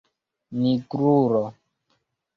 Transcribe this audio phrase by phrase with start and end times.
[0.59, 1.43] nigrulo